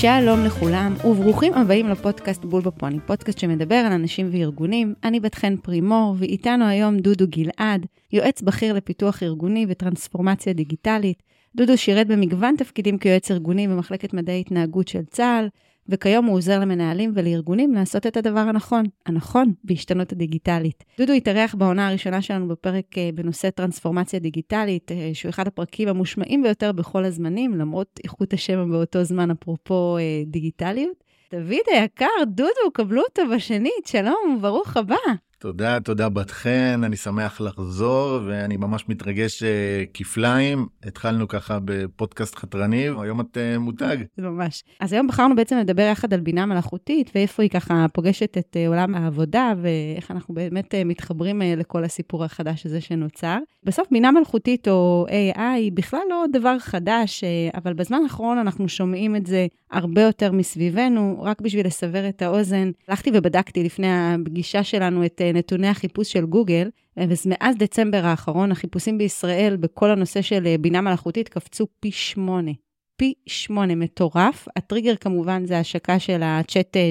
[0.00, 4.94] שלום לכולם, וברוכים הבאים לפודקאסט בול בפוני, פודקאסט שמדבר על אנשים וארגונים.
[5.04, 11.22] אני בת חן פרימור, ואיתנו היום דודו גלעד, יועץ בכיר לפיתוח ארגוני וטרנספורמציה דיגיטלית.
[11.56, 15.48] דודו שירת במגוון תפקידים כיועץ ארגוני במחלקת מדעי התנהגות של צה"ל,
[15.88, 20.84] וכיום הוא עוזר למנהלים ולארגונים לעשות את הדבר הנכון, הנכון בהשתנות הדיגיטלית.
[20.98, 26.42] דודו התארח בעונה הראשונה שלנו בפרק אה, בנושא טרנספורמציה דיגיטלית, אה, שהוא אחד הפרקים המושמעים
[26.42, 31.04] ביותר בכל הזמנים, למרות איכות השם באותו זמן, אפרופו אה, דיגיטליות.
[31.32, 34.96] דוד היקר, דודו, קבלו אותו בשנית, שלום, ברוך הבא.
[35.40, 40.66] תודה, תודה בת חן, אני שמח לחזור ואני ממש מתרגש אה, כפליים.
[40.82, 43.96] התחלנו ככה בפודקאסט חתרני, היום את uh, מותג.
[44.18, 44.64] ממש.
[44.80, 48.68] אז היום בחרנו בעצם לדבר יחד על בינה מלאכותית ואיפה היא ככה פוגשת את uh,
[48.68, 53.38] עולם העבודה ואיך אנחנו באמת מתחברים לכל הסיפור החדש הזה שנוצר.
[53.68, 58.68] בסוף בינה מלאכותית או AI היא בכלל לא דבר חדש, uh, אבל בזמן האחרון אנחנו
[58.68, 61.22] שומעים את זה הרבה יותר מסביבנו.
[61.22, 66.70] רק בשביל לסבר את האוזן, הלכתי ובדקתי לפני הפגישה שלנו את נתוני החיפוש של גוגל,
[66.96, 72.52] ומאז דצמבר האחרון החיפושים בישראל בכל הנושא של אה, בינה מלאכותית קפצו פי שמונה.
[72.98, 74.48] פי שמונה, מטורף.
[74.56, 76.40] הטריגר כמובן זה השקה של אה,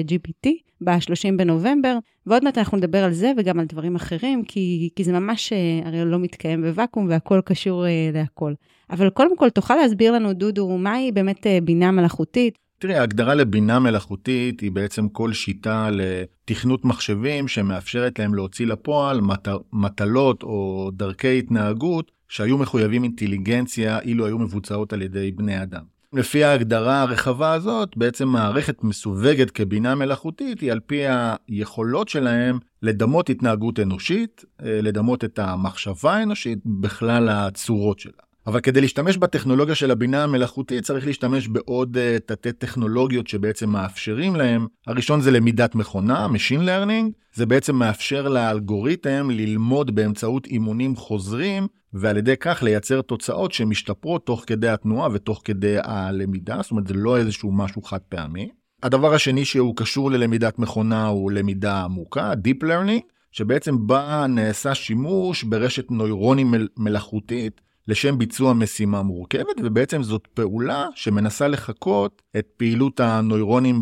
[0.08, 0.48] GPT
[0.80, 5.12] ב-30 בנובמבר, ועוד מעט אנחנו נדבר על זה וגם על דברים אחרים, כי, כי זה
[5.12, 8.52] ממש אה, הרי לא מתקיים בוואקום והכל קשור להכל.
[8.90, 12.58] אבל קודם כל, תוכל להסביר לנו, דודו, מהי באמת בינה מלאכותית?
[12.78, 19.48] תראי, ההגדרה לבינה מלאכותית היא בעצם כל שיטה לתכנות מחשבים שמאפשרת להם להוציא לפועל מט...
[19.72, 25.97] מטלות או דרכי התנהגות שהיו מחויבים אינטליגנציה אילו היו מבוצעות על ידי בני אדם.
[26.12, 31.02] לפי ההגדרה הרחבה הזאת, בעצם מערכת מסווגת כבינה מלאכותית היא על פי
[31.48, 38.27] היכולות שלהם לדמות התנהגות אנושית, אה, לדמות את המחשבה האנושית בכלל הצורות שלה.
[38.48, 44.36] אבל כדי להשתמש בטכנולוגיה של הבינה המלאכותית צריך להשתמש בעוד uh, תתי טכנולוגיות שבעצם מאפשרים
[44.36, 44.66] להם.
[44.86, 52.16] הראשון זה למידת מכונה, Machine Learning, זה בעצם מאפשר לאלגוריתם ללמוד באמצעות אימונים חוזרים, ועל
[52.16, 57.16] ידי כך לייצר תוצאות שמשתפרות תוך כדי התנועה ותוך כדי הלמידה, זאת אומרת זה לא
[57.16, 58.48] איזשהו משהו חד פעמי.
[58.82, 65.42] הדבר השני שהוא קשור ללמידת מכונה הוא למידה עמוקה, Deep Learning, שבעצם בה נעשה שימוש
[65.42, 73.80] ברשת נוירונים מלאכותית לשם ביצוע משימה מורכבת, ובעצם זאת פעולה שמנסה לחקות את פעילות הנוירונים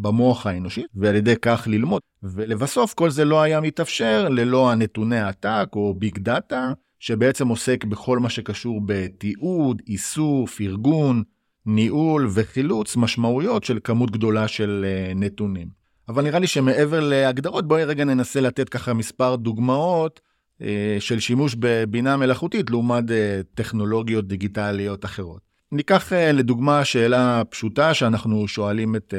[0.00, 2.02] במוח האנושי, ועל ידי כך ללמוד.
[2.22, 8.18] ולבסוף כל זה לא היה מתאפשר ללא הנתוני עתק או ביג דאטה, שבעצם עוסק בכל
[8.18, 11.22] מה שקשור בתיעוד, איסוף, ארגון,
[11.66, 15.68] ניהול וחילוץ משמעויות של כמות גדולה של אה, נתונים.
[16.08, 20.20] אבל נראה לי שמעבר להגדרות, בואי רגע ננסה לתת ככה מספר דוגמאות
[20.98, 25.40] של שימוש בבינה מלאכותית לעומת אה, טכנולוגיות דיגיטליות אחרות.
[25.72, 29.14] ניקח אה, לדוגמה שאלה פשוטה שאנחנו שואלים את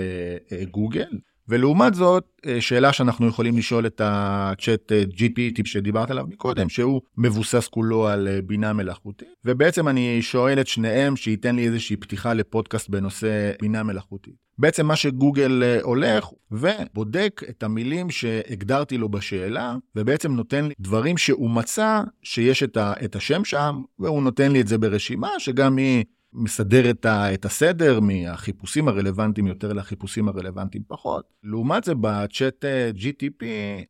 [0.72, 1.10] גוגל,
[1.50, 8.08] ולעומת זאת, שאלה שאנחנו יכולים לשאול את הצ'אט GPT שדיברת עליו מקודם, שהוא מבוסס כולו
[8.08, 13.84] על בינה מלאכותית, ובעצם אני שואל את שניהם שייתן לי איזושהי פתיחה לפודקאסט בנושא בינה
[13.84, 14.48] מלאכותית.
[14.60, 21.18] בעצם מה שגוגל אה, הולך ובודק את המילים שהגדרתי לו בשאלה, ובעצם נותן לי דברים
[21.18, 27.06] שהוא מצא שיש את השם שם, והוא נותן לי את זה ברשימה שגם היא מסדרת
[27.06, 31.26] את הסדר מהחיפושים הרלוונטיים יותר לחיפושים הרלוונטיים פחות.
[31.44, 33.46] לעומת זה בצ'אט אה, GTP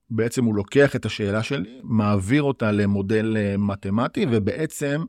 [0.10, 5.04] בעצם הוא לוקח את השאלה שלי, מעביר אותה למודל אה, מתמטי ובעצם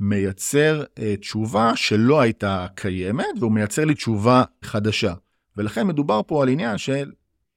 [0.00, 5.14] מייצר uh, תשובה שלא הייתה קיימת, והוא מייצר לי תשובה חדשה.
[5.56, 7.12] ולכן מדובר פה על עניין של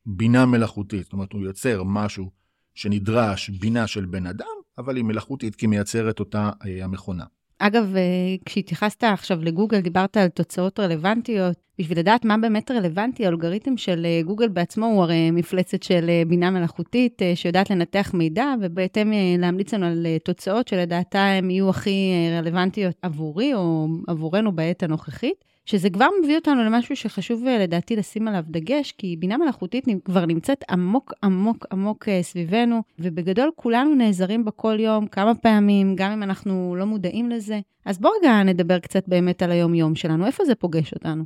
[0.05, 1.03] בינה מלאכותית.
[1.03, 2.31] זאת אומרת, הוא יוצר משהו
[2.75, 4.45] שנדרש בינה של בן אדם,
[4.77, 6.51] אבל היא מלאכותית כי מייצרת אותה
[6.81, 7.23] המכונה.
[7.67, 8.01] אגב, אה,
[8.45, 11.55] כשהתייחסת עכשיו לגוגל, דיברת על תוצאות רלוונטיות.
[11.79, 16.23] בשביל לדעת מה באמת רלוונטי, האלגוריתם של אה, גוגל בעצמו הוא הרי מפלצת של אה,
[16.27, 22.95] בינה מלאכותית שיודעת לנתח מידע, ובהתאם להמליץ לנו על תוצאות שלדעתה הן יהיו הכי רלוונטיות
[23.01, 25.52] עבורי או עבורנו בעת הנוכחית.
[25.65, 30.25] שזה כבר מביא אותנו למשהו שחשוב אה, לדעתי לשים עליו דגש, כי בינה מלאכותית כבר
[30.25, 36.11] נמצאת עמוק עמוק עמוק אה, סביבנו, ובגדול כולנו נעזרים בה כל יום, כמה פעמים, גם
[36.11, 37.59] אם אנחנו לא מודעים לזה.
[37.85, 41.23] אז בואו רגע נדבר קצת באמת על היום-יום שלנו, איפה זה פוגש אותנו?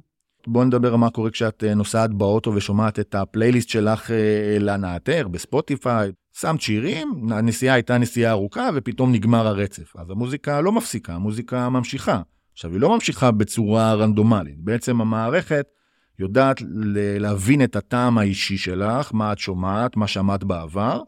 [0.47, 4.11] בוא נדבר על מה קורה כשאת אה, נוסעת באוטו ושומעת את הפלייליסט שלך
[4.59, 6.11] להנאתר בספוטיפיי.
[6.33, 9.95] שמת שירים, הנסיעה הייתה נסיעה ארוכה ופתאום נגמר הרצף.
[9.95, 12.21] אז המוזיקה לא מפסיקה, המוזיקה ממשיכה.
[12.57, 14.57] עכשיו, היא לא ממשיכה בצורה רנדומלית.
[14.59, 15.65] בעצם המערכת
[16.19, 16.61] יודעת
[17.19, 21.01] להבין את הטעם האישי שלך, מה את שומעת, מה שמעת בעבר,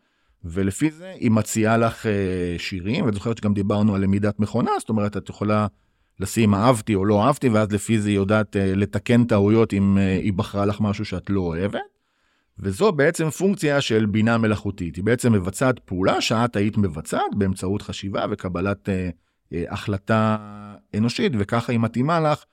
[0.44, 4.90] ולפי זה היא מציעה לך אה, שירים, ואת זוכרת שגם דיברנו על למידת מכונה, זאת
[4.90, 5.68] אומרת, את יכולה
[6.20, 10.16] לשים אהבתי או לא אהבתי, ואז לפי זה היא יודעת אה, לתקן טעויות אם אה,
[10.16, 11.80] היא בחרה לך משהו שאת לא אוהבת.
[12.60, 14.96] וזו בעצם פונקציה של בינה מלאכותית.
[14.96, 19.10] היא בעצם מבצעת פעולה שאת היית מבצעת באמצעות חשיבה וקבלת אה,
[19.70, 20.38] החלטה
[20.98, 22.46] אנושית, וככה היא מתאימה לך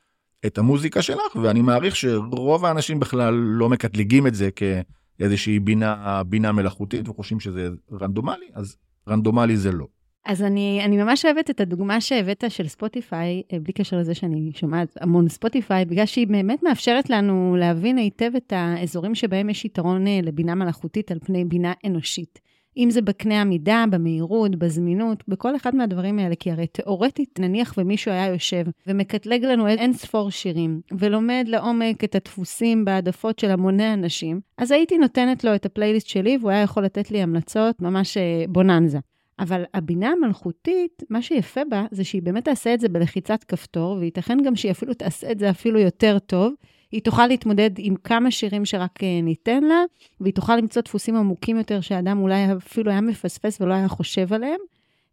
[0.46, 6.52] את המוזיקה שלך, ואני מעריך שרוב האנשים בכלל לא מקטלגים את זה כאיזושהי בינה, בינה
[6.52, 8.76] מלאכותית וחושבים שזה רנדומלי, אז
[9.08, 9.86] רנדומלי זה לא.
[10.26, 14.50] אז אני, אני ממש אוהבת את הדוגמה שהבאת של ספוטיפיי, אה, בלי קשר לזה שאני
[14.54, 20.06] שומעת המון ספוטיפיי, בגלל שהיא באמת מאפשרת לנו להבין היטב את האזורים שבהם יש יתרון
[20.06, 22.40] אה, לבינה מלאכותית על פני בינה אנושית.
[22.76, 28.12] אם זה בקנה המידה, במהירות, בזמינות, בכל אחד מהדברים האלה, כי הרי תאורטית, נניח ומישהו
[28.12, 34.40] היה יושב ומקטלג לנו אין ספור שירים, ולומד לעומק את הדפוסים בהעדפות של המוני אנשים,
[34.58, 38.44] אז הייתי נותנת לו את הפלייליסט שלי, והוא היה יכול לתת לי המלצות ממש אה,
[38.48, 38.98] בוננזה.
[39.38, 44.38] אבל הבינה המלכותית, מה שיפה בה, זה שהיא באמת תעשה את זה בלחיצת כפתור, וייתכן
[44.44, 46.52] גם שהיא אפילו תעשה את זה אפילו יותר טוב.
[46.96, 49.82] היא תוכל להתמודד עם כמה שירים שרק אה, ניתן לה,
[50.20, 54.60] והיא תוכל למצוא דפוסים עמוקים יותר שאדם אולי אפילו היה מפספס ולא היה חושב עליהם,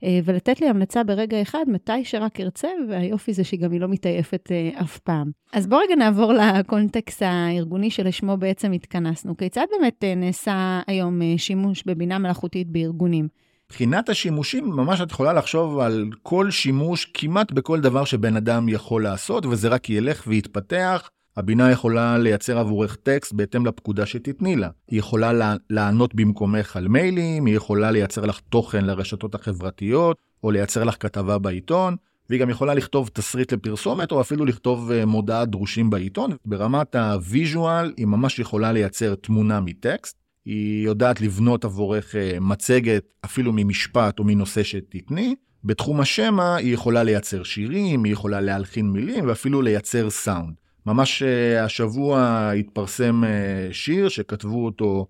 [0.03, 3.87] אה, ולתת לי המלצה ברגע אחד, מתי שרק ארצה, והיופי זה שהיא גם היא לא
[3.87, 5.31] מתעייפת אה, אף פעם.
[5.53, 9.37] אז בואו רגע נעבור לקונטקסט הארגוני שלשמו בעצם התכנסנו.
[9.37, 13.27] כיצד באמת נעשה היום שימוש בבינה מלאכותית בארגונים?
[13.69, 19.03] מבחינת השימושים, ממש את יכולה לחשוב על כל שימוש כמעט בכל דבר שבן אדם יכול
[19.03, 21.09] לעשות, וזה רק ילך ויתפתח.
[21.37, 24.69] הבינה יכולה לייצר עבורך טקסט בהתאם לפקודה שתתני לה.
[24.87, 30.83] היא יכולה לענות במקומך על מיילים, היא יכולה לייצר לך תוכן לרשתות החברתיות, או לייצר
[30.83, 31.95] לך כתבה בעיתון,
[32.29, 36.31] והיא גם יכולה לכתוב תסריט לפרסומת, או אפילו לכתוב אה, מודעת דרושים בעיתון.
[36.45, 40.17] ברמת ה- visual, היא ממש יכולה לייצר תמונה מטקסט.
[40.45, 45.35] היא יודעת לבנות עבורך אה, מצגת אפילו ממשפט או מנושא שתתני.
[45.63, 50.53] בתחום השמע היא יכולה לייצר שירים, היא יכולה להלחין מילים ואפילו לייצר סאונד.
[50.85, 55.07] ממש אה, השבוע התפרסם אה, שיר שכתבו אותו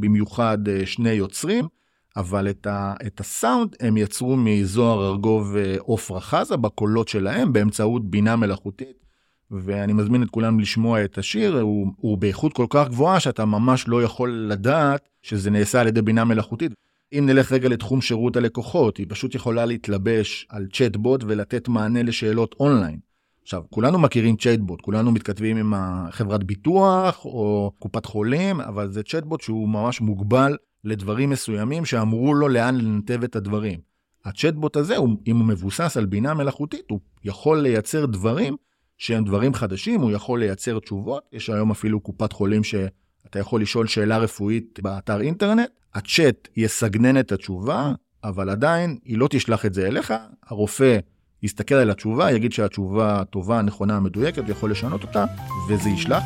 [0.00, 1.68] במיוחד שני יוצרים,
[2.16, 8.36] אבל את, ה, את הסאונד הם יצרו מזוהר ארגוב ועופרה חזה בקולות שלהם באמצעות בינה
[8.36, 9.04] מלאכותית.
[9.50, 13.88] ואני מזמין את כולם לשמוע את השיר, הוא, הוא באיכות כל כך גבוהה שאתה ממש
[13.88, 16.72] לא יכול לדעת שזה נעשה על ידי בינה מלאכותית.
[17.18, 22.54] אם נלך רגע לתחום שירות הלקוחות, היא פשוט יכולה להתלבש על צ'טבוט ולתת מענה לשאלות
[22.60, 22.98] אונליין.
[23.44, 25.74] עכשיו, כולנו מכירים צ'טבוט, כולנו מתכתבים עם
[26.10, 32.48] חברת ביטוח או קופת חולים, אבל זה צ'טבוט שהוא ממש מוגבל לדברים מסוימים שאמרו לו
[32.48, 33.80] לאן לנתב את הדברים.
[34.24, 34.96] הצ'טבוט הזה,
[35.26, 38.56] אם הוא מבוסס על בינה מלאכותית, הוא יכול לייצר דברים
[38.98, 41.22] שהם דברים חדשים, הוא יכול לייצר תשובות.
[41.32, 47.32] יש היום אפילו קופת חולים שאתה יכול לשאול שאלה רפואית באתר אינטרנט, הצ'אט יסגנן את
[47.32, 47.92] התשובה,
[48.24, 50.14] אבל עדיין היא לא תשלח את זה אליך,
[50.46, 50.98] הרופא
[51.44, 55.24] יסתכל על התשובה, יגיד שהתשובה טובה, נכונה, מדויקת, יכול לשנות אותה,
[55.68, 56.22] וזה ישלח.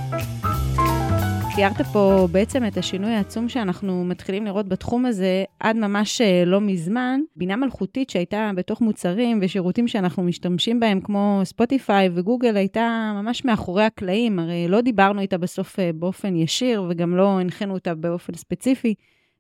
[1.57, 6.61] תיארת פה בעצם את השינוי העצום שאנחנו מתחילים לראות בתחום הזה עד ממש אה, לא
[6.61, 7.21] מזמן.
[7.37, 13.85] בינה מלכותית שהייתה בתוך מוצרים ושירותים שאנחנו משתמשים בהם, כמו ספוטיפיי וגוגל, הייתה ממש מאחורי
[13.85, 14.39] הקלעים.
[14.39, 18.95] הרי לא דיברנו איתה בסוף אה, באופן ישיר וגם לא הנחינו אותה באופן ספציפי.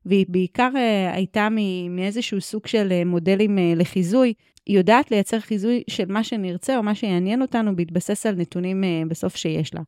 [0.06, 1.48] והיא בעיקר אה, הייתה
[1.90, 4.32] מאיזשהו סוג של מודלים לחיזוי.
[4.68, 9.74] יודעת לייצר חיזוי של מה שנרצה או מה שיעניין אותנו בהתבסס על נתונים בסוף שיש
[9.74, 9.80] לה.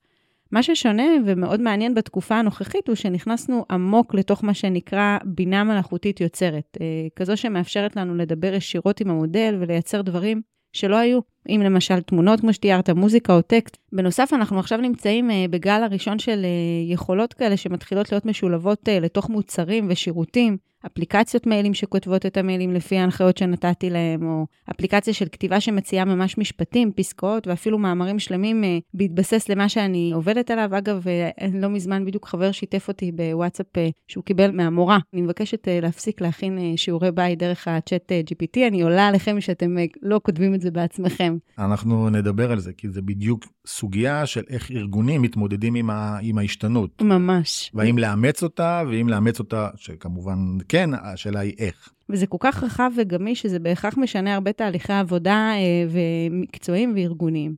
[0.52, 6.78] מה ששונה ומאוד מעניין בתקופה הנוכחית הוא שנכנסנו עמוק לתוך מה שנקרא בינה מלאכותית יוצרת,
[6.80, 11.20] אה, כזו שמאפשרת לנו לדבר ישירות עם המודל ולייצר דברים שלא היו.
[11.48, 13.76] אם למשל תמונות, כמו שתיארת, מוזיקה או טקסט.
[13.92, 19.30] בנוסף, אנחנו עכשיו נמצאים אה, בגל הראשון של אה, יכולות כאלה שמתחילות להיות משולבות לתוך
[19.30, 20.56] מוצרים ושירותים.
[20.86, 26.38] אפליקציות מיילים שכותבות את המיילים לפי ההנחיות שנתתי להם, או אפליקציה של כתיבה שמציעה ממש
[26.38, 30.78] משפטים, פסקאות ואפילו מאמרים שלמים אה, בהתבסס למה שאני עובדת עליו.
[30.78, 34.98] אגב, אה, לא מזמן בדיוק חבר שיתף אותי בוואטסאפ אה, שהוא קיבל מהמורה.
[35.14, 40.54] אני מבקשת להפסיק להכין שיעורי בית דרך הצ'אט GPT, אני עולה עליכם שאתם לא כותבים
[40.54, 41.36] את זה בעצמכם.
[41.58, 46.38] אנחנו נדבר על זה, כי זה בדיוק סוגיה של איך ארגונים מתמודדים עם, ה, עם
[46.38, 47.02] ההשתנות.
[47.02, 47.70] ממש.
[47.74, 51.88] והאם לאמץ אותה, ואם לאמץ אותה, שכמובן כן, השאלה היא איך.
[52.08, 57.54] וזה כל כך רחב וגמיש, שזה בהכרח משנה הרבה תהליכי עבודה אה, ומקצועיים וארגוניים.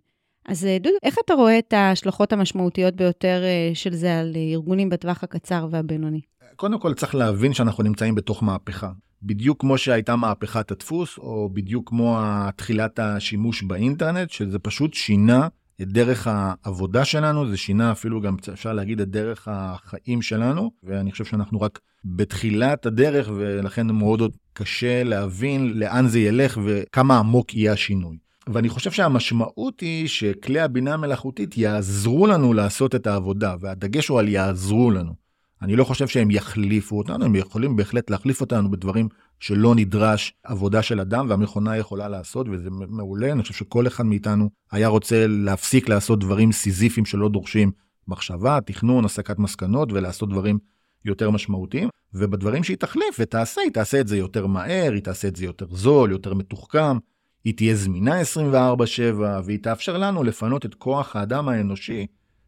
[0.47, 4.88] אז אה, דודו, איך אתה רואה את ההשלכות המשמעותיות ביותר אה, של זה על ארגונים
[4.88, 6.21] בטווח הקצר והבינוני?
[6.57, 8.90] קודם כל צריך להבין שאנחנו נמצאים בתוך מהפכה.
[9.23, 12.21] בדיוק כמו שהייתה מהפכת הדפוס, או בדיוק כמו
[12.57, 15.49] תחילת השימוש באינטרנט, שזה פשוט שינה
[15.83, 21.12] את דרך העבודה שלנו, זה שינה אפילו גם, אפשר להגיד, את דרך החיים שלנו, ואני
[21.12, 27.55] חושב שאנחנו רק בתחילת הדרך, ולכן מאוד עוד קשה להבין לאן זה ילך וכמה עמוק
[27.55, 28.19] יהיה השינוי.
[28.47, 34.29] ואני חושב שהמשמעות היא שכלי הבינה המלאכותית יעזרו לנו לעשות את העבודה, והדגש הוא על
[34.29, 35.23] יעזרו לנו.
[35.62, 39.09] אני לא חושב שהם יחליפו אותנו, הם יכולים בהחלט להחליף אותנו בדברים
[39.42, 43.32] שלא נדרש עבודה של אדם, והמכונה יכולה לעשות, וזה מעולה.
[43.32, 47.70] אני חושב שכל אחד מאיתנו היה רוצה להפסיק לעשות דברים סיזיפיים שלא דורשים
[48.08, 50.58] מחשבה, תכנון, הסקת מסקנות, ולעשות דברים
[51.04, 51.88] יותר משמעותיים.
[52.14, 55.66] ובדברים שהיא תחליף ותעשה, היא תעשה את זה יותר מהר, היא תעשה את זה יותר
[55.70, 56.99] זול, יותר מתוחכם,
[57.44, 62.06] היא תהיה זמינה 24/7, והיא תאפשר לנו לפנות את כוח האדם האנושי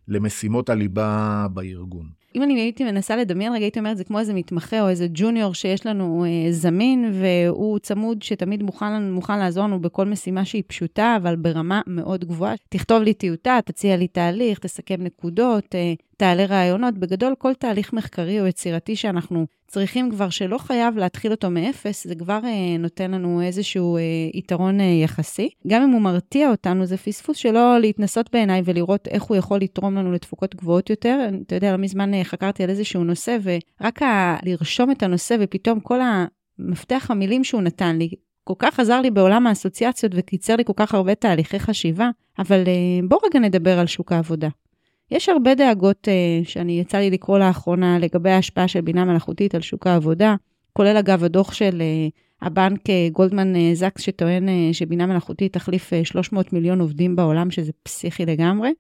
[0.09, 2.24] למשימות הליבה בארגון.
[2.37, 5.55] אם אני הייתי מנסה לדמיין רגע, הייתי אומרת, זה כמו איזה מתמחה או איזה ג'וניור
[5.55, 11.17] שיש לנו אה, זמין, והוא צמוד שתמיד מוכן, מוכן לעזור לנו בכל משימה שהיא פשוטה,
[11.23, 12.55] אבל ברמה מאוד גבוהה.
[12.69, 16.99] תכתוב לי טיוטה, תציע לי תהליך, תסכם נקודות, אה, תעלה רעיונות.
[16.99, 22.15] בגדול, כל תהליך מחקרי או יצירתי שאנחנו צריכים כבר, שלא חייב להתחיל אותו מאפס, זה
[22.15, 24.03] כבר אה, נותן לנו איזשהו אה,
[24.35, 25.49] יתרון אה, יחסי.
[25.67, 29.95] גם אם הוא מרתיע אותנו, זה פספוס שלא להתנסות בעיניי ולראות איך הוא יכול לתרום
[29.95, 31.29] לנו לתפוקות גבוהות יותר.
[31.47, 35.81] אתה יודע, לא מזמן אה, חקרתי על איזשהו נושא, ורק ה- לרשום את הנושא, ופתאום
[35.81, 35.99] כל
[36.59, 38.09] המפתח המילים שהוא נתן לי,
[38.45, 43.09] כל כך עזר לי בעולם האסוציאציות וקיצר לי כל כך הרבה תהליכי חשיבה, אבל אה,
[43.09, 44.49] בואו רגע נדבר על שוק העבודה.
[45.11, 49.61] יש הרבה דאגות uh, שאני יצא לי לקרוא לאחרונה לגבי ההשפעה של בינה מלאכותית על
[49.61, 50.35] שוק העבודה,
[50.73, 56.53] כולל אגב הדוח של uh, הבנק uh, גולדמן זקס שטוען שבינה מלאכותית תחליף uh, 300
[56.53, 58.71] מיליון עובדים בעולם, שזה פסיכי לגמרי,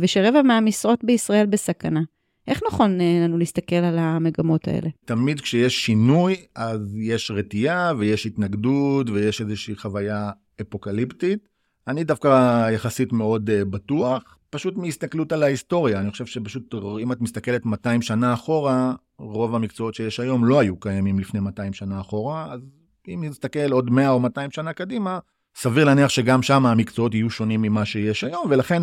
[0.00, 2.00] ושרבע מהמשרות בישראל בסכנה.
[2.48, 4.88] איך נכון לנו להסתכל על המגמות האלה?
[5.04, 10.30] תמיד כשיש שינוי, אז יש רתיעה ויש התנגדות ויש איזושהי חוויה
[10.60, 11.48] אפוקליפטית.
[11.88, 14.38] אני דווקא יחסית מאוד בטוח.
[14.52, 19.94] פשוט מהסתכלות על ההיסטוריה, אני חושב שפשוט אם את מסתכלת 200 שנה אחורה, רוב המקצועות
[19.94, 22.60] שיש היום לא היו קיימים לפני 200 שנה אחורה, אז
[23.08, 25.18] אם נסתכל עוד 100 או 200 שנה קדימה,
[25.54, 28.82] סביר להניח שגם שם המקצועות יהיו שונים ממה שיש היום, ולכן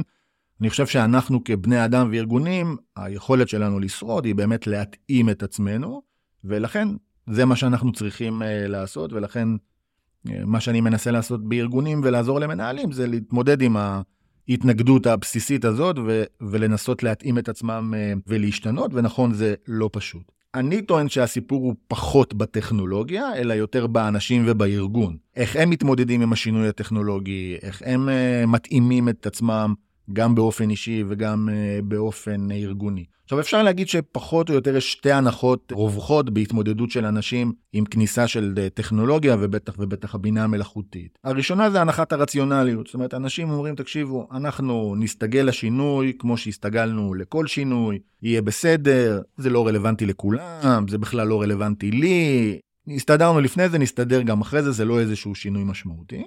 [0.62, 6.02] אני חושב שאנחנו כבני אדם וארגונים, היכולת שלנו לשרוד היא באמת להתאים את עצמנו,
[6.44, 6.88] ולכן
[7.30, 12.92] זה מה שאנחנו צריכים uh, לעשות, ולכן uh, מה שאני מנסה לעשות בארגונים ולעזור למנהלים
[12.92, 14.02] זה להתמודד עם ה...
[14.50, 20.32] ההתנגדות הבסיסית הזאת ו- ולנסות להתאים את עצמם uh, ולהשתנות, ונכון, זה לא פשוט.
[20.56, 25.18] אני טוען שהסיפור הוא פחות בטכנולוגיה, אלא יותר באנשים ובארגון.
[25.36, 29.74] איך הם מתמודדים עם השינוי הטכנולוגי, איך הם uh, מתאימים את עצמם
[30.14, 33.06] גם באופן אישי וגם uh, באופן ארגוני.
[33.30, 38.28] עכשיו אפשר להגיד שפחות או יותר יש שתי הנחות רווחות בהתמודדות של אנשים עם כניסה
[38.28, 41.18] של אה, טכנולוגיה ובטח ובטח הבינה המלאכותית.
[41.24, 47.48] הראשונה זה הנחת הרציונליות, זאת אומרת אנשים אומרים תקשיבו אנחנו נסתגל לשינוי כמו שהסתגלנו לכל
[47.48, 52.60] שינוי, יהיה בסדר, זה לא רלוונטי לכולם, זה בכלל לא רלוונטי לי,
[52.96, 56.24] הסתדרנו לפני זה נסתדר גם אחרי זה, זה לא איזשהו שינוי משמעותי.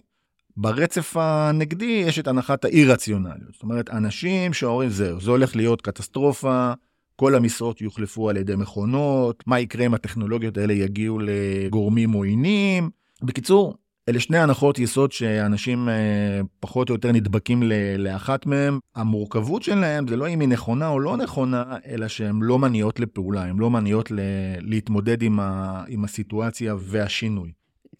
[0.56, 3.52] ברצף הנגדי יש את הנחת האי-רציונליות.
[3.52, 6.72] זאת אומרת, אנשים שאומרים, זהו, זה הולך להיות קטסטרופה,
[7.16, 12.90] כל המשרות יוחלפו על ידי מכונות, מה יקרה אם הטכנולוגיות האלה יגיעו לגורמים עוינים.
[13.22, 13.74] בקיצור,
[14.08, 17.62] אלה שני הנחות יסוד שאנשים אה, פחות או יותר נדבקים
[17.98, 18.78] לאחת מהם.
[18.94, 23.44] המורכבות שלהם זה לא אם היא נכונה או לא נכונה, אלא שהן לא מניעות לפעולה,
[23.44, 24.12] הן לא מניעות
[24.60, 27.52] להתמודד עם, ה, עם הסיטואציה והשינוי.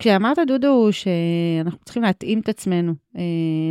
[0.02, 3.22] כשאמרת, דודו, שאנחנו צריכים להתאים את עצמנו, אה,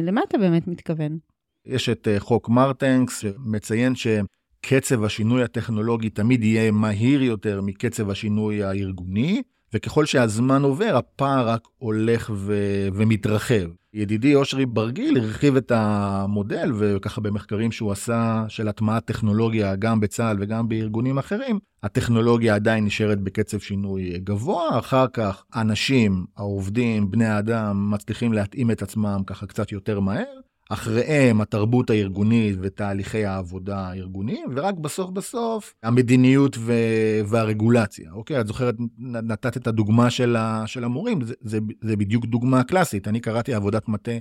[0.04, 1.18] למה אתה באמת מתכוון?
[1.66, 8.64] יש את אה, חוק מרטנקס, שמציין שקצב השינוי הטכנולוגי תמיד יהיה מהיר יותר מקצב השינוי
[8.64, 9.42] הארגוני,
[9.74, 13.70] וככל שהזמן עובר, הפער רק הולך ו- ומתרחב.
[13.94, 20.38] ידידי אושרי ברגיל הרחיב את המודל, וככה במחקרים שהוא עשה של הטמעת טכנולוגיה גם בצה"ל
[20.40, 27.92] וגם בארגונים אחרים, הטכנולוגיה עדיין נשארת בקצב שינוי גבוה, אחר כך אנשים, העובדים, בני האדם,
[27.92, 30.40] מצליחים להתאים את עצמם ככה קצת יותר מהר,
[30.74, 38.12] אחריהם התרבות הארגונית ותהליכי העבודה הארגוניים, ורק בסוף בסוף המדיניות ו- והרגולציה.
[38.12, 42.64] אוקיי, את זוכרת, נתת את הדוגמה של, ה- של המורים, זה, זה, זה בדיוק דוגמה
[42.64, 43.08] קלאסית.
[43.08, 44.12] אני קראתי עבודת מטה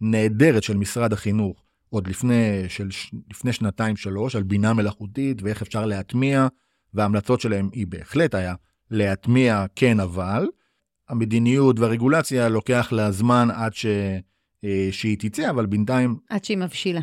[0.00, 2.88] נהדרת של משרד החינוך, עוד לפני, של,
[3.30, 6.46] לפני שנתיים-שלוש, על בינה מלאכותית ואיך אפשר להטמיע,
[6.94, 8.54] וההמלצות שלהם היא בהחלט היה
[8.90, 10.46] להטמיע כן אבל.
[11.08, 13.86] המדיניות והרגולציה לוקח לה זמן עד ש...
[14.64, 16.16] אה, שהיא תצא, אבל בינתיים...
[16.30, 17.00] עד שהיא מבשילה.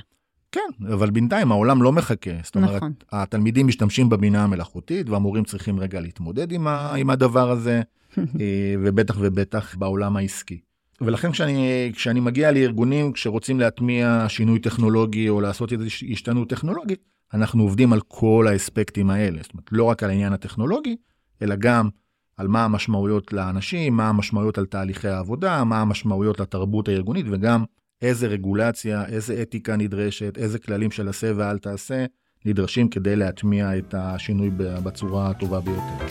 [0.52, 2.32] כן, אבל בינתיים העולם לא מחכה.
[2.44, 2.94] זאת אומרת, נכון.
[3.12, 7.82] התלמידים משתמשים בבינה המלאכותית, והמורים צריכים רגע להתמודד עם, ה, עם הדבר הזה,
[8.18, 10.60] אה, ובטח ובטח בעולם העסקי.
[11.02, 17.00] ולכן כשאני, כשאני מגיע לארגונים שרוצים להטמיע שינוי טכנולוגי או לעשות איזושהי השתנות טכנולוגית,
[17.34, 19.40] אנחנו עובדים על כל האספקטים האלה.
[19.42, 20.96] זאת אומרת, לא רק על העניין הטכנולוגי,
[21.42, 21.90] אלא גם
[22.38, 27.64] על מה המשמעויות לאנשים, מה המשמעויות על תהליכי העבודה, מה המשמעויות לתרבות הארגונית וגם
[28.02, 32.06] איזה רגולציה, איזה אתיקה נדרשת, איזה כללים של עשה ואל תעשה
[32.46, 36.06] נדרשים כדי להטמיע את השינוי בצורה הטובה ביותר.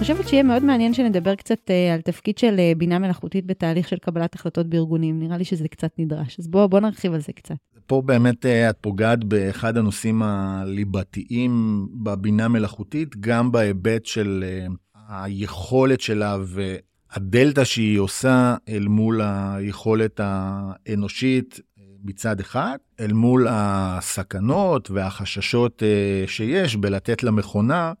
[0.00, 3.88] אני חושבת שיהיה מאוד מעניין שנדבר קצת uh, על תפקיד של uh, בינה מלאכותית בתהליך
[3.88, 5.18] של קבלת החלטות בארגונים.
[5.18, 7.54] נראה לי שזה קצת נדרש, אז בואו בוא נרחיב על זה קצת.
[7.90, 16.00] פה באמת uh, את פוגעת באחד הנושאים הליבתיים בבינה מלאכותית, גם בהיבט של uh, היכולת
[16.00, 21.60] שלה והדלתא שהיא עושה אל מול היכולת האנושית
[22.04, 25.82] מצד אחד, אל מול הסכנות והחששות
[26.26, 27.92] שיש בלתת למכונה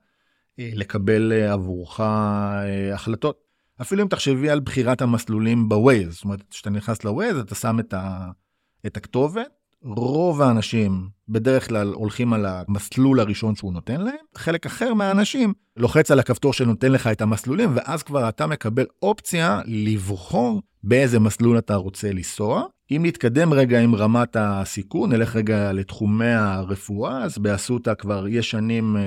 [0.58, 3.40] אה, לקבל אה, עבורך אה, החלטות.
[3.80, 7.94] אפילו אם תחשבי על בחירת המסלולים בווייז, זאת אומרת, כשאתה נכנס לווייז אתה שם את,
[7.94, 8.30] ה,
[8.86, 14.94] את הכתובת, רוב האנשים בדרך כלל הולכים על המסלול הראשון שהוא נותן להם, חלק אחר
[14.94, 21.20] מהאנשים לוחץ על הכפתור שנותן לך את המסלולים, ואז כבר אתה מקבל אופציה לבחור באיזה
[21.20, 22.64] מסלול אתה רוצה לנסוע.
[22.90, 28.96] אם נתקדם רגע עם רמת הסיכון, נלך רגע לתחומי הרפואה, אז באסותא כבר יש שנים
[28.96, 29.02] אה,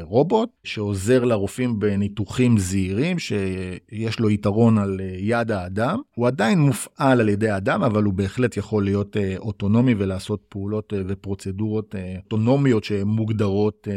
[0.00, 5.98] רובוט שעוזר לרופאים בניתוחים זהירים, שיש לו יתרון על אה, יד האדם.
[6.14, 10.92] הוא עדיין מופעל על ידי האדם, אבל הוא בהחלט יכול להיות אה, אוטונומי ולעשות פעולות
[11.08, 11.94] ופרוצדורות
[12.24, 13.88] אוטונומיות שמוגדרות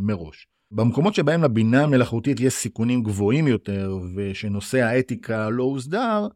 [0.00, 0.46] מראש.
[0.70, 6.28] במקומות שבהם לבינה המלאכותית יש סיכונים גבוהים יותר ושנושא האתיקה לא הוסדר,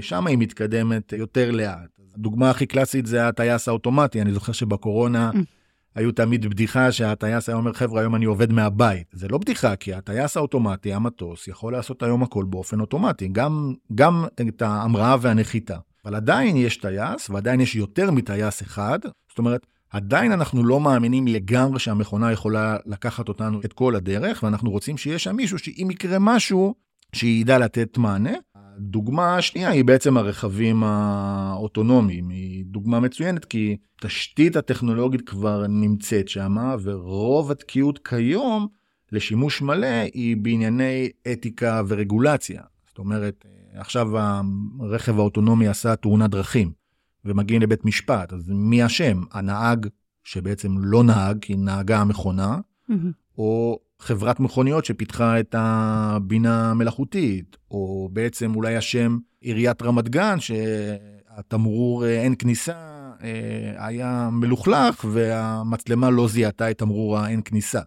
[0.00, 2.00] שם היא מתקדמת יותר לאט.
[2.14, 5.38] הדוגמה הכי קלאסית זה הטייס האוטומטי, אני זוכר שבקורונה mm.
[5.94, 9.06] היו תמיד בדיחה שהטייס היה אומר, חבר'ה, היום אני עובד מהבית.
[9.12, 14.24] זה לא בדיחה, כי הטייס האוטומטי, המטוס, יכול לעשות היום הכל באופן אוטומטי, גם, גם
[14.48, 15.76] את ההמראה והנחיתה.
[16.04, 18.98] אבל עדיין יש טייס, ועדיין יש יותר מטייס אחד,
[19.28, 24.70] זאת אומרת, עדיין אנחנו לא מאמינים לגמרי שהמכונה יכולה לקחת אותנו את כל הדרך, ואנחנו
[24.70, 26.74] רוצים שיהיה שם מישהו שאם יקרה משהו,
[27.14, 28.32] שידע לתת מענה.
[28.76, 36.56] הדוגמה השנייה היא בעצם הרכבים האוטונומיים, היא דוגמה מצוינת כי תשתית הטכנולוגית כבר נמצאת שם,
[36.82, 38.66] ורוב התקיעות כיום
[39.12, 42.62] לשימוש מלא היא בענייני אתיקה ורגולציה.
[42.86, 44.08] זאת אומרת, עכשיו
[44.80, 46.72] הרכב האוטונומי עשה תאונת דרכים,
[47.24, 49.22] ומגיעים לבית משפט, אז מי אשם?
[49.32, 49.86] הנהג,
[50.24, 52.58] שבעצם לא נהג, כי נהגה המכונה,
[52.90, 52.94] mm-hmm.
[53.38, 62.04] או חברת מכוניות שפיתחה את הבינה המלאכותית, או בעצם אולי השם עיריית רמת גן, שהתמרור
[62.04, 62.74] אה, אין כניסה
[63.22, 67.80] אה, היה מלוכלך והמצלמה לא זיהתה את תמרור האין כניסה.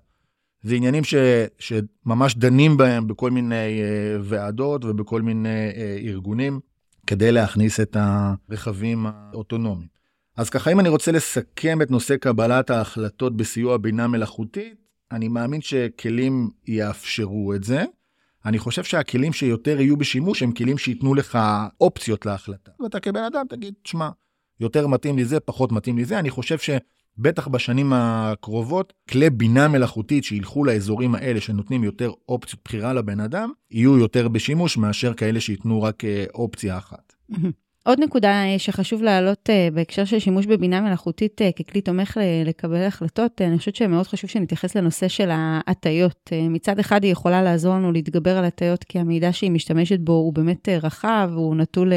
[0.63, 1.15] זה עניינים ש,
[1.59, 5.69] שממש דנים בהם בכל מיני אה, ועדות ובכל מיני
[6.05, 6.59] ארגונים
[7.07, 9.97] כדי להכניס את הרכבים האוטונומיים.
[10.37, 15.61] אז ככה, אם אני רוצה לסכם את נושא קבלת ההחלטות בסיוע בינה מלאכותית, אני מאמין
[15.61, 17.85] שכלים יאפשרו את זה.
[18.45, 21.39] אני חושב שהכלים שיותר יהיו בשימוש הם כלים שייתנו לך
[21.81, 22.71] אופציות להחלטה.
[22.79, 24.09] ואתה כבן אדם תגיד, שמע,
[24.59, 26.19] יותר מתאים לי זה, פחות מתאים לי זה.
[26.19, 32.93] אני חושב שבטח בשנים הקרובות, כלי בינה מלאכותית שילכו לאזורים האלה שנותנים יותר אופציות בחירה
[32.93, 37.13] לבן אדם, יהיו יותר בשימוש מאשר כאלה שייתנו רק אה, אופציה אחת.
[37.87, 42.83] עוד נקודה אה, שחשוב להעלות אה, בהקשר של שימוש בבינה מלאכותית אה, ככלי תומך לקבל
[42.83, 46.29] החלטות, אני חושבת שמאוד חשוב שנתייחס לנושא של ההטיות.
[46.49, 50.33] מצד אחד היא יכולה לעזור לנו להתגבר על הטיות, כי המידע שהיא משתמשת בו הוא
[50.33, 51.93] באמת רחב, הוא נטול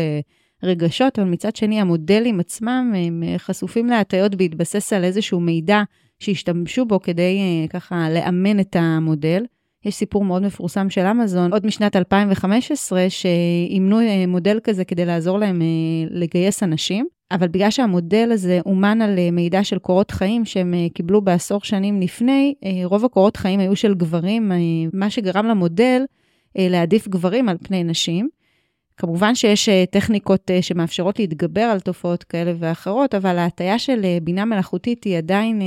[0.63, 5.83] רגשות, אבל מצד שני המודלים עצמם הם חשופים להטיות בהתבסס על איזשהו מידע
[6.19, 9.45] שהשתמשו בו כדי ככה לאמן את המודל.
[9.85, 15.39] יש סיפור מאוד מפורסם של אמזון, עוד משנת 2015, שאימנו אה, מודל כזה כדי לעזור
[15.39, 15.67] להם אה,
[16.11, 21.23] לגייס אנשים, אבל בגלל שהמודל הזה אומן על אה, מידע של קורות חיים שהם קיבלו
[21.23, 24.53] בעשור שנים לפני, רוב הקורות חיים היו של גברים,
[24.93, 26.03] מה שגרם למודל
[26.59, 28.40] להעדיף גברים על פני נשים.
[29.01, 34.19] כמובן שיש אה, טכניקות אה, שמאפשרות להתגבר על תופעות כאלה ואחרות, אבל ההטייה של אה,
[34.23, 35.61] בינה מלאכותית היא עדיין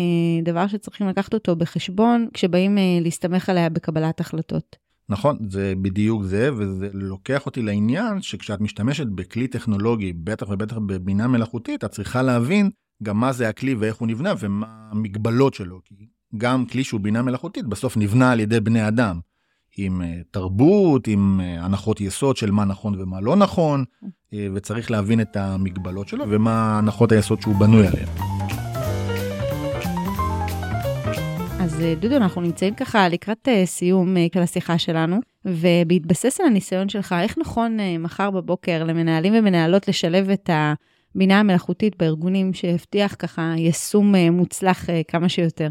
[0.43, 4.75] דבר שצריכים לקחת אותו בחשבון כשבאים להסתמך עליה בקבלת החלטות.
[5.09, 11.27] נכון, זה בדיוק זה, וזה לוקח אותי לעניין שכשאת משתמשת בכלי טכנולוגי, בטח ובטח בבינה
[11.27, 12.69] מלאכותית, את צריכה להבין
[13.03, 15.79] גם מה זה הכלי ואיך הוא נבנה ומה המגבלות שלו.
[15.85, 15.95] כי
[16.37, 19.19] גם כלי שהוא בינה מלאכותית בסוף נבנה על ידי בני אדם.
[19.77, 23.83] עם אה, תרבות, עם אה, הנחות יסוד של מה נכון ומה לא נכון,
[24.33, 28.07] אה, וצריך להבין את המגבלות שלו ומה הנחות היסוד שהוא בנוי עליהן.
[31.59, 37.37] אז דודו, אנחנו נמצאים ככה לקראת סיום של השיחה שלנו, ובהתבסס על הניסיון שלך, איך
[37.37, 40.49] נכון מחר בבוקר למנהלים ומנהלות לשלב את
[41.15, 45.69] הבינה המלאכותית בארגונים שיבטיח ככה יישום מוצלח כמה שיותר?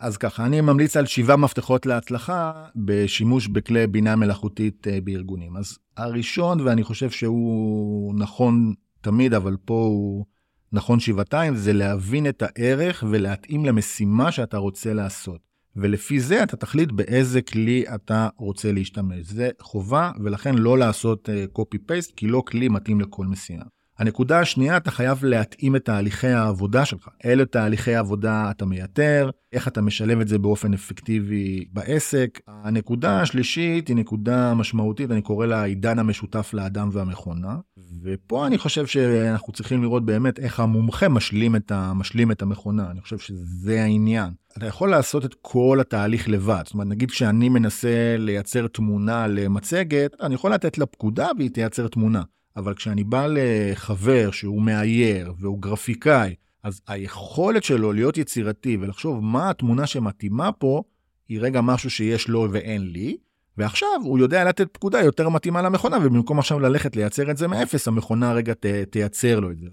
[0.00, 5.56] אז ככה, אני ממליץ על שבעה מפתחות להצלחה בשימוש בכלי בינה מלאכותית בארגונים.
[5.56, 10.24] אז הראשון, ואני חושב שהוא נכון תמיד, אבל פה הוא
[10.72, 15.40] נכון שבעתיים, זה להבין את הערך ולהתאים למשימה שאתה רוצה לעשות.
[15.76, 19.26] ולפי זה אתה תחליט באיזה כלי אתה רוצה להשתמש.
[19.26, 23.64] זה חובה, ולכן לא לעשות copy-paste, כי לא כלי מתאים לכל משימה.
[23.98, 27.08] הנקודה השנייה, אתה חייב להתאים את תהליכי העבודה שלך.
[27.24, 32.40] אילו תהליכי עבודה אתה מייתר, איך אתה משלב את זה באופן אפקטיבי בעסק.
[32.48, 37.56] הנקודה השלישית היא נקודה משמעותית, אני קורא לה העידן המשותף לאדם והמכונה.
[38.02, 42.90] ופה אני חושב שאנחנו צריכים לראות באמת איך המומחה משלים את, ה, משלים את המכונה.
[42.90, 44.30] אני חושב שזה העניין.
[44.58, 46.62] אתה יכול לעשות את כל התהליך לבד.
[46.64, 51.88] זאת אומרת, נגיד כשאני מנסה לייצר תמונה למצגת, אני יכול לתת לה פקודה והיא תייצר
[51.88, 52.22] תמונה.
[52.58, 59.50] אבל כשאני בא לחבר שהוא מאייר והוא גרפיקאי, אז היכולת שלו להיות יצירתי ולחשוב מה
[59.50, 60.82] התמונה שמתאימה פה,
[61.28, 63.16] היא רגע משהו שיש לו ואין לי,
[63.56, 67.88] ועכשיו הוא יודע לתת פקודה יותר מתאימה למכונה, ובמקום עכשיו ללכת לייצר את זה מאפס,
[67.88, 69.66] המכונה רגע ת, תייצר לו את זה.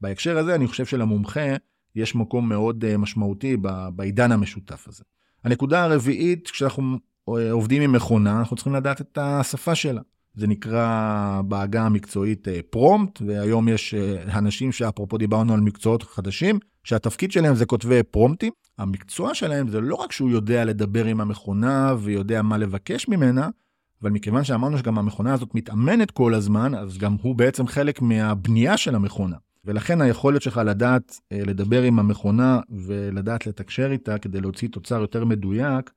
[0.00, 1.56] בהקשר הזה אני חושב שלמומחה
[1.94, 3.56] יש מקום מאוד אה, משמעותי
[3.94, 5.04] בעידן המשותף הזה.
[5.44, 10.00] הנקודה הרביעית, כשאנחנו אה, עובדים עם מכונה, אנחנו צריכים לדעת את השפה שלה.
[10.34, 16.58] זה נקרא בעגה המקצועית פרומפט, אה, והיום יש אה, אנשים שאפרופו דיברנו על מקצועות חדשים,
[16.84, 18.52] שהתפקיד שלהם זה כותבי פרומפטים.
[18.78, 23.48] המקצוע שלהם זה לא רק שהוא יודע לדבר עם המכונה ויודע מה לבקש ממנה,
[24.02, 28.76] אבל מכיוון שאמרנו שגם המכונה הזאת מתאמנת כל הזמן, אז גם הוא בעצם חלק מהבנייה
[28.76, 29.36] של המכונה.
[29.64, 35.24] ולכן היכולת שלך לדעת אה, לדבר עם המכונה ולדעת לתקשר איתה כדי להוציא תוצר יותר
[35.24, 35.90] מדויק,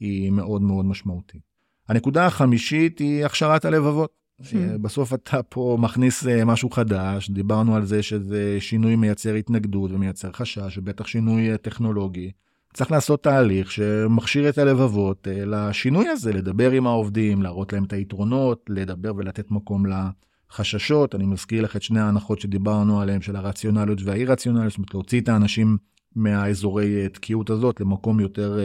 [0.00, 1.49] היא מאוד מאוד משמעותית.
[1.90, 4.10] הנקודה החמישית היא הכשרת הלבבות.
[4.42, 4.54] Hmm.
[4.80, 10.32] בסוף אתה פה מכניס אה, משהו חדש, דיברנו על זה שזה שינוי מייצר התנגדות ומייצר
[10.32, 12.30] חשש, ובטח שינוי אה, טכנולוגי.
[12.74, 17.92] צריך לעשות תהליך שמכשיר את הלבבות אה, לשינוי הזה, לדבר עם העובדים, להראות להם את
[17.92, 21.14] היתרונות, לדבר ולתת מקום לחששות.
[21.14, 25.28] אני מזכיר לך את שני ההנחות שדיברנו עליהן, של הרציונליות והאי-רציונליות, זאת אומרת להוציא את
[25.28, 25.76] האנשים
[26.16, 28.58] מהאזורי תקיעות הזאת למקום יותר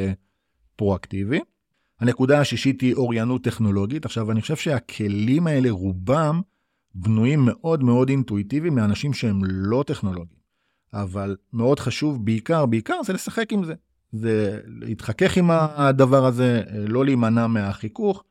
[0.75, 1.39] פרואקטיבי.
[1.99, 4.05] הנקודה השישית היא אוריינות טכנולוגית.
[4.05, 6.41] עכשיו, אני חושב שהכלים האלה, רובם
[6.95, 10.45] בנויים מאוד מאוד אינטואיטיביים מאנשים שהם לא טכנולוגיים.
[10.93, 13.73] אבל מאוד חשוב, בעיקר, בעיקר זה לשחק עם זה.
[14.11, 18.23] זה להתחכך עם הדבר הזה, לא להימנע מהחיכוך,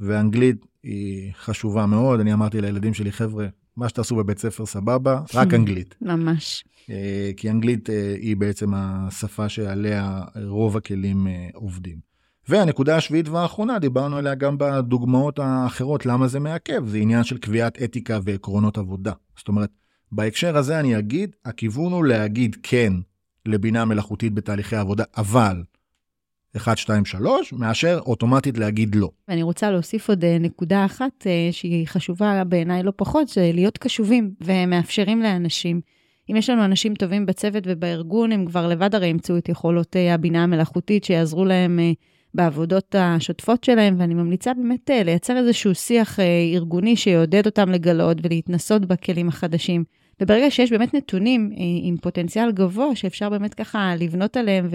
[0.00, 2.20] ואנגלית היא חשובה מאוד.
[2.20, 5.94] אני אמרתי לילדים שלי, חבר'ה, מה שתעשו בבית ספר סבבה, רק אנגלית.
[6.00, 6.64] ממש.
[6.90, 11.98] אה, כי אנגלית אה, היא בעצם השפה שעליה רוב הכלים אה, עובדים.
[12.48, 17.82] והנקודה השביעית והאחרונה, דיברנו עליה גם בדוגמאות האחרות, למה זה מעכב, זה עניין של קביעת
[17.82, 19.12] אתיקה ועקרונות עבודה.
[19.36, 19.70] זאת אומרת,
[20.12, 22.92] בהקשר הזה אני אגיד, הכיוון הוא להגיד כן
[23.46, 25.62] לבינה מלאכותית בתהליכי עבודה, אבל
[26.56, 29.10] 1, 2, 3, מאשר אוטומטית להגיד לא.
[29.28, 33.78] ואני רוצה להוסיף עוד אה, נקודה אחת אה, שהיא חשובה בעיניי לא פחות, זה להיות
[33.78, 35.80] קשובים ומאפשרים לאנשים.
[36.30, 40.14] אם יש לנו אנשים טובים בצוות ובארגון, הם כבר לבד הרי ימצאו את יכולות אה,
[40.14, 41.78] הבינה המלאכותית שיעזרו להם
[42.36, 48.18] בעבודות השוטפות שלהם, ואני ממליצה באמת אה, לייצר איזשהו שיח אה, ארגוני שיעודד אותם לגלות
[48.22, 49.84] ולהתנסות בכלים החדשים.
[50.20, 54.68] וברגע שיש באמת נתונים אה, עם פוטנציאל גבוה, שאפשר באמת ככה לבנות עליהם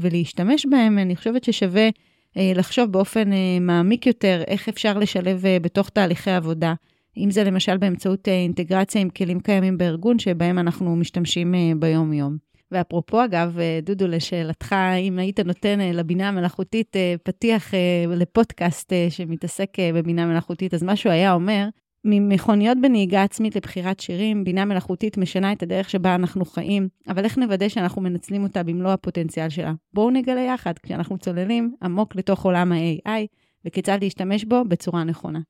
[0.00, 1.88] ולהשתמש בהם, אני חושבת ששווה
[2.36, 6.74] לחשוב באופן מעמיק יותר איך אפשר לשלב בתוך תהליכי עבודה.
[7.16, 12.47] אם זה למשל באמצעות אינטגרציה עם כלים קיימים בארגון שבהם אנחנו משתמשים ביום-יום.
[12.72, 17.72] ואפרופו, אגב, אה, דודו, לשאלתך, אם היית נותן אה, לבינה המלאכותית אה, פתיח
[18.08, 21.68] לפודקאסט שמתעסק בבינה מלאכותית, אז מה שהוא היה אומר,
[22.04, 27.38] ממכוניות בנהיגה עצמית לבחירת שירים, בינה מלאכותית משנה את הדרך שבה אנחנו חיים, אבל איך
[27.38, 29.72] נוודא שאנחנו מנצלים אותה במלוא הפוטנציאל שלה?
[29.94, 33.26] בואו נגלה יחד כשאנחנו צוללים עמוק לתוך עולם ה-AI,
[33.64, 35.40] וכיצד להשתמש בו בצורה נכונה.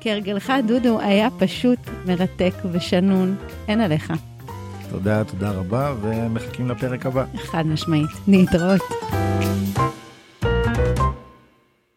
[0.00, 3.36] כהרגלך, דודו, היה פשוט מרתק ושנון,
[3.68, 4.33] אין עליך.
[4.94, 7.24] תודה, תודה רבה, ומחכים לפרק הבא.
[7.36, 8.10] חד משמעית.
[8.28, 8.80] להתראות.